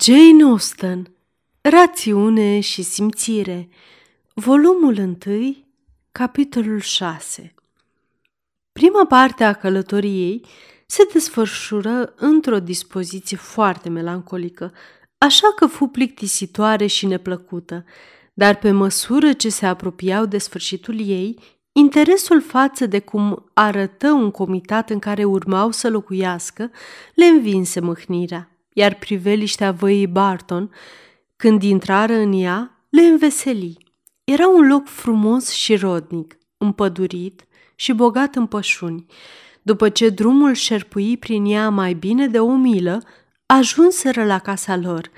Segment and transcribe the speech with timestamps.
[0.00, 1.14] Jane Austen
[1.60, 3.68] Rațiune și simțire
[4.32, 5.56] Volumul 1,
[6.12, 7.54] capitolul 6
[8.72, 10.44] Prima parte a călătoriei
[10.86, 14.72] se desfășură într-o dispoziție foarte melancolică,
[15.18, 17.84] așa că fu plictisitoare și neplăcută,
[18.32, 21.38] dar pe măsură ce se apropiau de sfârșitul ei,
[21.72, 26.70] interesul față de cum arătă un comitat în care urmau să locuiască
[27.14, 30.70] le învinse mâhnirea iar priveliștea văii Barton,
[31.36, 33.76] când intrară în ea, le înveseli.
[34.24, 39.06] Era un loc frumos și rodnic, împădurit și bogat în pășuni.
[39.62, 43.02] După ce drumul șerpui prin ea mai bine de o milă,
[43.46, 45.10] ajunseră la casa lor.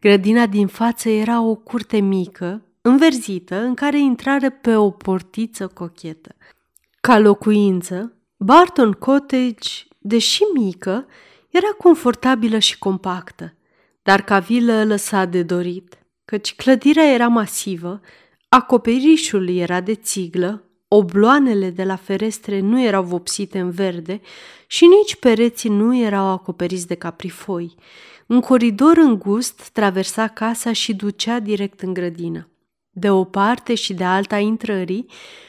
[0.00, 6.34] Grădina din față era o curte mică, înverzită, în care intrară pe o portiță cochetă.
[7.00, 11.06] Ca locuință, Barton Cottage, deși mică,
[11.56, 13.54] era confortabilă și compactă,
[14.02, 18.00] dar ca vilă lăsa de dorit, căci clădirea era masivă,
[18.48, 24.20] acoperișul era de țiglă, obloanele de la ferestre nu erau vopsite în verde
[24.66, 27.74] și nici pereții nu erau acoperiți de caprifoi.
[28.26, 32.48] Un coridor îngust traversa casa și ducea direct în grădină.
[32.90, 35.06] De o parte și de alta intrării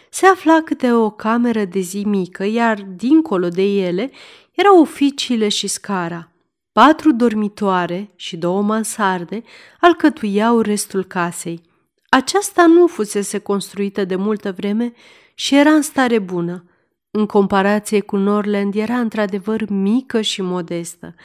[0.09, 4.11] se afla câte o cameră de zi mică, iar dincolo de ele
[4.55, 6.29] erau oficiile și scara.
[6.71, 9.43] Patru dormitoare și două mansarde
[9.79, 11.61] alcătuiau restul casei.
[12.09, 14.93] Aceasta nu fusese construită de multă vreme
[15.33, 16.69] și era în stare bună.
[17.11, 21.15] În comparație cu Norland era într-adevăr mică și modestă,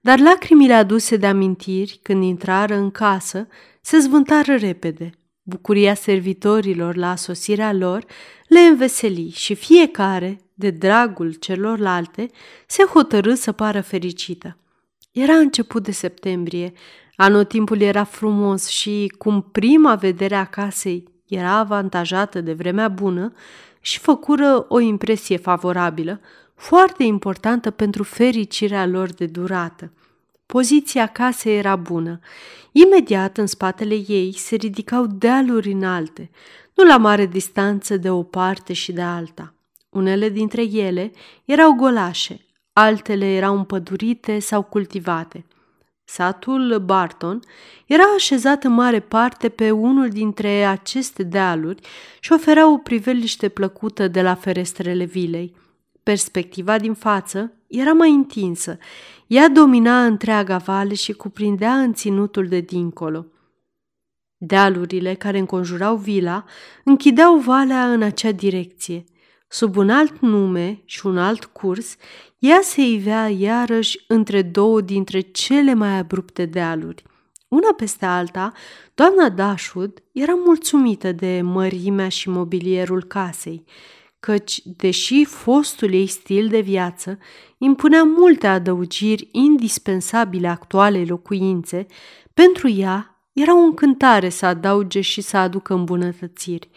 [0.00, 3.48] dar lacrimile aduse de amintiri când intrară în casă
[3.80, 5.10] se zvântară repede.
[5.48, 8.04] Bucuria servitorilor la asosirea lor
[8.48, 12.30] le înveseli și fiecare, de dragul celorlalte,
[12.66, 14.56] se hotărâ să pară fericită.
[15.12, 16.72] Era început de septembrie,
[17.16, 23.32] anotimpul era frumos și, cum prima vedere a casei era avantajată de vremea bună,
[23.80, 26.20] și făcură o impresie favorabilă,
[26.54, 29.92] foarte importantă pentru fericirea lor de durată.
[30.52, 32.18] Poziția casei era bună.
[32.72, 36.30] Imediat în spatele ei se ridicau dealuri înalte,
[36.74, 39.54] nu la mare distanță de o parte și de alta.
[39.88, 41.12] Unele dintre ele
[41.44, 42.40] erau golașe,
[42.72, 45.44] altele erau împădurite sau cultivate.
[46.04, 47.40] Satul Barton
[47.86, 51.80] era așezat în mare parte pe unul dintre aceste dealuri
[52.20, 55.56] și oferea o priveliște plăcută de la ferestrele vilei.
[56.02, 58.78] Perspectiva din față era mai întinsă,
[59.26, 63.26] ea domina întreaga vale și cuprindea înținutul de dincolo.
[64.36, 66.44] Dealurile care înconjurau vila
[66.84, 69.04] închideau valea în acea direcție.
[69.48, 71.96] Sub un alt nume și un alt curs,
[72.38, 77.02] ea se ivea iarăși între două dintre cele mai abrupte dealuri.
[77.48, 78.52] Una peste alta,
[78.94, 83.64] doamna Dashwood era mulțumită de mărimea și mobilierul casei,
[84.28, 87.18] căci, deși fostul ei stil de viață
[87.58, 91.86] impunea multe adăugiri indispensabile actualei locuințe,
[92.34, 96.70] pentru ea era o încântare să adauge și să aducă îmbunătățiri.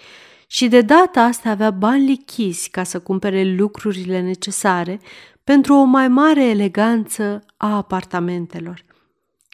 [0.47, 4.99] Și de data asta avea bani lichizi ca să cumpere lucrurile necesare
[5.43, 8.85] pentru o mai mare eleganță a apartamentelor.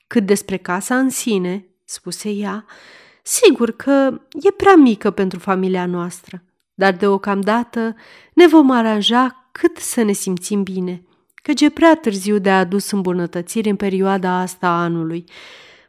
[0.07, 2.65] Cât despre casa în sine, spuse ea,
[3.23, 6.41] sigur că e prea mică pentru familia noastră,
[6.77, 7.95] dar deocamdată
[8.33, 11.03] ne vom aranja cât să ne simțim bine,
[11.35, 15.25] căci e prea târziu de adus îmbunătățiri în perioada asta a anului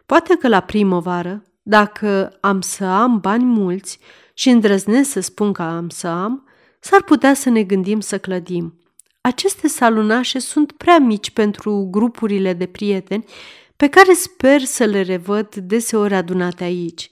[0.06, 3.99] Poate că la primăvară, dacă am să am bani mulți
[4.34, 6.49] și îndrăznesc să spun că am să am,
[6.81, 8.81] s-ar putea să ne gândim să clădim.
[9.20, 13.25] Aceste salunașe sunt prea mici pentru grupurile de prieteni
[13.76, 17.10] pe care sper să le revăd deseori adunate aici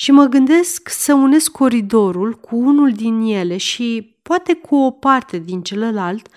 [0.00, 5.38] și mă gândesc să unesc coridorul cu unul din ele și poate cu o parte
[5.38, 6.28] din celălalt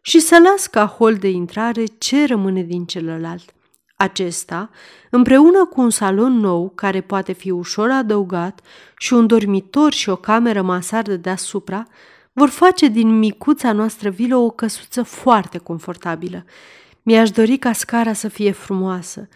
[0.00, 3.54] și să las ca hol de intrare ce rămâne din celălalt.
[3.96, 4.70] Acesta,
[5.10, 8.60] împreună cu un salon nou care poate fi ușor adăugat
[8.96, 11.86] și un dormitor și o cameră masardă deasupra,
[12.32, 16.44] vor face din micuța noastră vilă o căsuță foarte confortabilă.
[17.02, 19.28] Mi-aș dori ca scara să fie frumoasă,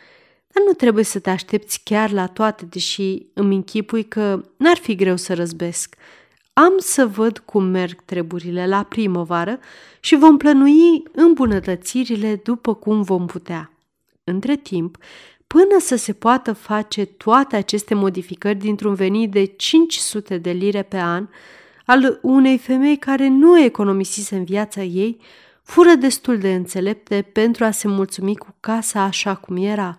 [0.56, 4.94] dar nu trebuie să te aștepți chiar la toate, deși îmi închipui că n-ar fi
[4.94, 5.94] greu să răzbesc.
[6.53, 9.58] Am să văd cum merg treburile la primăvară
[10.00, 13.73] și vom plănui îmbunătățirile după cum vom putea.
[14.25, 14.97] Între timp,
[15.47, 20.99] până să se poată face toate aceste modificări dintr-un venit de 500 de lire pe
[20.99, 21.29] an,
[21.85, 25.20] al unei femei care nu economisise în viața ei,
[25.62, 29.99] fură destul de înțelepte pentru a se mulțumi cu casa așa cum era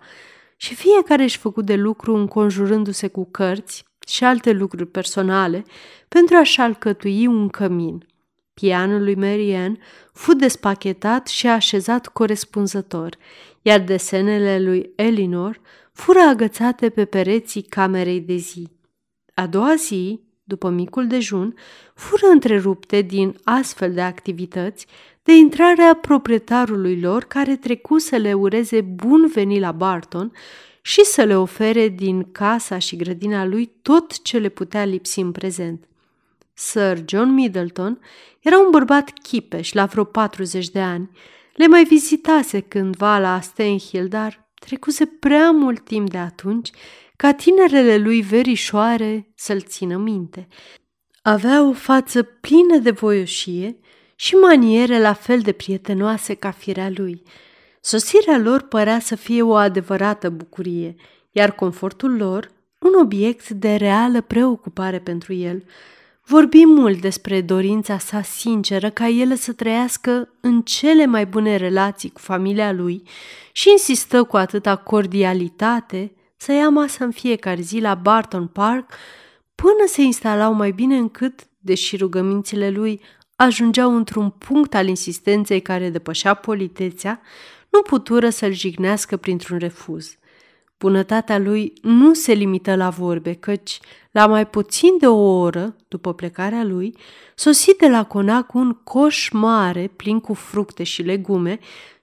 [0.60, 5.64] și fiecare își făcut de lucru înconjurându-se cu cărți și alte lucruri personale
[6.08, 8.06] pentru a-și alcătui un cămin.
[8.54, 9.78] Pianul lui Marianne
[10.12, 13.16] fu despachetat și așezat corespunzător,
[13.62, 15.60] iar desenele lui Elinor
[15.92, 18.68] fură agățate pe pereții camerei de zi.
[19.34, 21.54] A doua zi, după micul dejun,
[21.94, 24.86] fură întrerupte din astfel de activități
[25.28, 30.32] de intrarea proprietarului lor care trecu să le ureze bun venit la Barton
[30.82, 35.32] și să le ofere din casa și grădina lui tot ce le putea lipsi în
[35.32, 35.84] prezent.
[36.52, 38.00] Sir John Middleton
[38.40, 41.10] era un bărbat chipeș la vreo 40 de ani.
[41.54, 46.70] Le mai vizitase cândva la Stenhill, dar trecuse prea mult timp de atunci
[47.16, 50.48] ca tinerele lui verișoare să-l țină minte.
[51.22, 53.78] Avea o față plină de voioșie
[54.20, 57.22] și maniere la fel de prietenoase ca firea lui.
[57.80, 60.94] Sosirea lor părea să fie o adevărată bucurie,
[61.30, 65.64] iar confortul lor un obiect de reală preocupare pentru el.
[66.24, 72.10] Vorbi mult despre dorința sa sinceră ca el să trăiască în cele mai bune relații
[72.10, 73.02] cu familia lui
[73.52, 78.92] și insistă cu atâta cordialitate să ia masa în fiecare zi la Barton Park
[79.54, 83.00] până se instalau mai bine încât, deși rugămințile lui
[83.40, 87.20] ajungeau într-un punct al insistenței care depășea politețea,
[87.68, 90.16] nu putură să-l jignească printr-un refuz.
[90.78, 93.80] Bunătatea lui nu se limită la vorbe, căci,
[94.10, 96.96] la mai puțin de o oră după plecarea lui,
[97.34, 101.58] sosi de la conac un coș mare plin cu fructe și legume,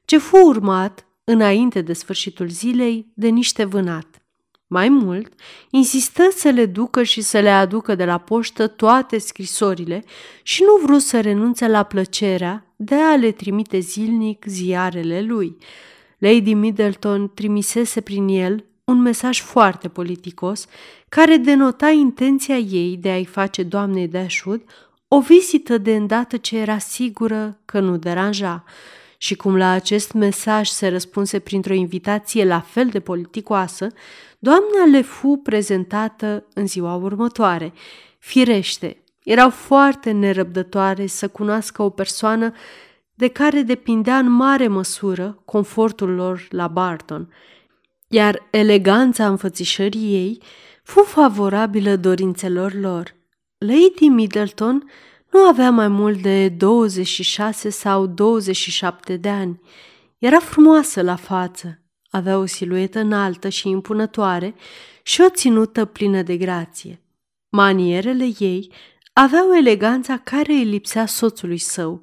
[0.06, 4.25] ce fu urmat, înainte de sfârșitul zilei, de niște vânat.
[4.68, 5.34] Mai mult,
[5.70, 10.04] insistă să le ducă și să le aducă de la poștă toate scrisorile
[10.44, 15.58] și nu vrut să renunțe la plăcerea de a le trimite zilnic ziarele lui.
[16.18, 20.66] Lady Middleton trimisese prin el un mesaj foarte politicos
[21.10, 24.62] care denota intenția ei de a-i face doamnei Dashwood
[25.08, 28.64] o vizită de îndată ce era sigură că nu deranja.
[29.26, 33.88] Și cum la acest mesaj se răspunse printr-o invitație la fel de politicoasă,
[34.40, 37.74] doamna le fu prezentată în ziua următoare.
[38.20, 42.52] Firește, erau foarte nerăbdătoare să cunoască o persoană
[43.14, 47.34] de care depindea în mare măsură confortul lor la Barton,
[48.08, 50.42] iar eleganța înfățișării ei
[50.84, 53.16] fu favorabilă dorințelor lor.
[53.58, 54.90] Lady Middleton
[55.36, 59.60] nu avea mai mult de 26 sau 27 de ani.
[60.18, 64.56] Era frumoasă la față, avea o siluetă înaltă și impunătoare
[65.04, 67.02] și o ținută plină de grație.
[67.50, 68.72] Manierele ei
[69.14, 72.02] aveau eleganța care îi lipsea soțului său,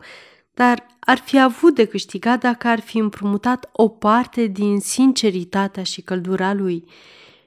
[0.55, 6.01] dar ar fi avut de câștigat dacă ar fi împrumutat o parte din sinceritatea și
[6.01, 6.85] căldura lui.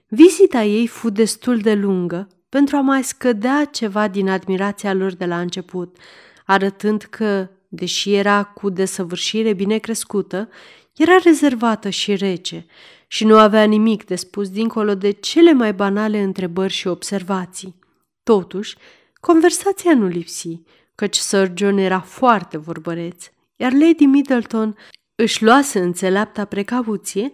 [0.08, 5.26] Vizita ei fu destul de lungă pentru a mai scădea ceva din admirația lor de
[5.26, 5.98] la început,
[6.46, 10.50] arătând că, deși era cu desăvârșire bine crescută,
[10.94, 12.66] era rezervată și rece
[13.08, 17.76] și nu avea nimic de spus dincolo de cele mai banale întrebări și observații.
[18.24, 18.78] Totuși,
[19.20, 20.62] conversația nu lipsi,
[20.96, 23.26] căci Sir John era foarte vorbăreț,
[23.56, 24.76] iar Lady Middleton
[25.16, 27.32] își luase înțeleapta precauție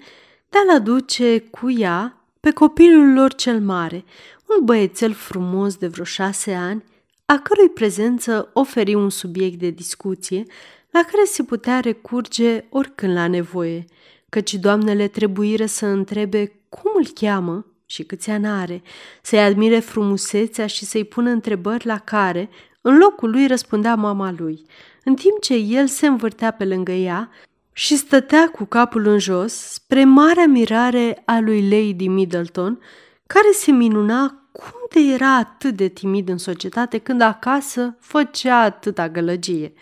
[0.50, 4.04] de a-l aduce cu ea pe copilul lor cel mare,
[4.60, 6.84] un băiețel frumos de vreo șase ani,
[7.26, 10.44] a cărui prezență oferi un subiect de discuție
[10.90, 13.86] la care se putea recurge oricând la nevoie,
[14.30, 18.82] căci doamnele trebuiră să întrebe cum îl cheamă și câți ani are,
[19.22, 22.50] să-i admire frumusețea și să-i pună întrebări la care,
[22.82, 24.66] în locul lui, răspundea mama lui,
[25.04, 27.30] în timp ce el se învârtea pe lângă ea
[27.74, 32.80] și stătea cu capul în jos spre marea mirare a lui Lady Middleton,
[33.34, 39.10] care se minuna cum de era atât de timid în societate când acasă făcea atâta
[39.10, 39.74] gălăgie.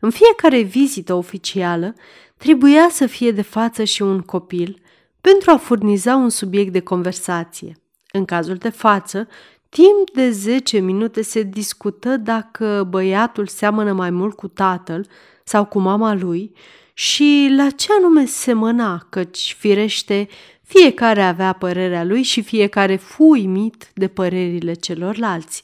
[0.00, 1.94] În fiecare vizită oficială
[2.36, 4.80] trebuia să fie de față și un copil
[5.20, 7.76] pentru a furniza un subiect de conversație.
[8.12, 9.28] În cazul de față,
[9.68, 15.06] timp de 10 minute se discută dacă băiatul seamănă mai mult cu tatăl
[15.44, 16.52] sau cu mama lui
[16.94, 20.28] și la ce anume semăna, căci, firește,
[20.62, 25.62] fiecare avea părerea lui și fiecare fu uimit de părerile celorlalți.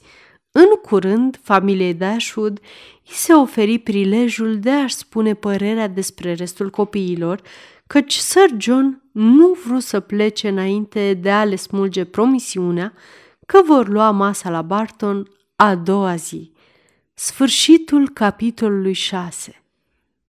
[0.51, 2.59] În curând, familiei Dashwood
[3.07, 7.41] îi se oferi prilejul de a-și spune părerea despre restul copiilor,
[7.87, 12.93] căci Sir John nu vrut să plece înainte de a le smulge promisiunea
[13.45, 16.51] că vor lua masa la Barton a doua zi.
[17.13, 19.58] Sfârșitul capitolului 6